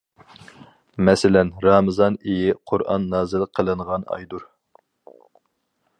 [1.09, 4.49] مەسىلەن: رامىزان ئېيى قۇرئان نازىل قىلىنغان ئايدۇر.